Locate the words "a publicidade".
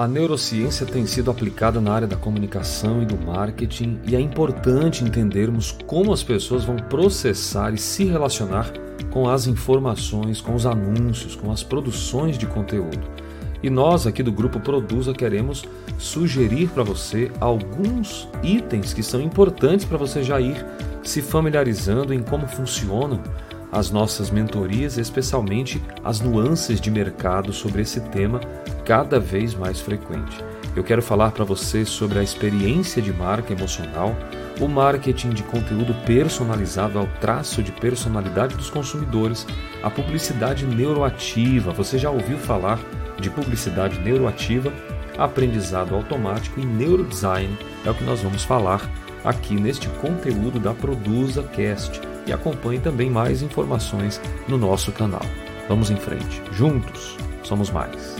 39.82-40.64